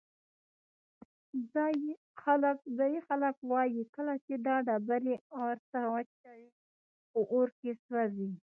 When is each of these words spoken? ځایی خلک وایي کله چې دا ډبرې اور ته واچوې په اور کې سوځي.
ځایی 2.77 2.99
خلک 3.09 3.35
وایي 3.49 3.83
کله 3.95 4.13
چې 4.25 4.33
دا 4.47 4.55
ډبرې 4.67 5.15
اور 5.41 5.55
ته 5.71 5.79
واچوې 5.91 6.47
په 7.11 7.19
اور 7.33 7.47
کې 7.59 7.71
سوځي. 7.85 8.31